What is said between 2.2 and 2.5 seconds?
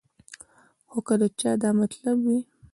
وي